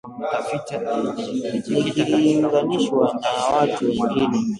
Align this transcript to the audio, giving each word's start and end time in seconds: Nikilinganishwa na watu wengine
Nikilinganishwa 1.71 3.05
na 3.21 3.31
watu 3.55 3.85
wengine 3.85 4.37